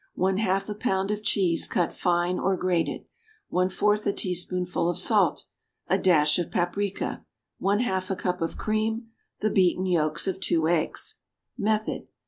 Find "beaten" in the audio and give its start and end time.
9.51-9.85